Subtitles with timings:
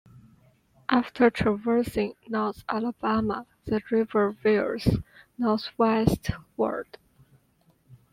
[0.89, 4.87] After traversing North Alabama, the river veers
[5.37, 6.97] northwestward.